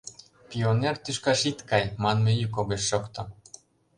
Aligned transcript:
Пионер 0.49 0.95
тӱшкаш 1.03 1.41
ит 1.49 1.59
кай!» 1.69 1.85
манме 2.03 2.31
йӱк 2.39 2.55
огеш 2.61 2.83
шокто. 2.89 3.21